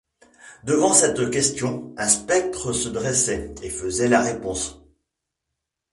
[0.63, 4.81] Devant cette question un spectre se dressait, et faisait la réponse.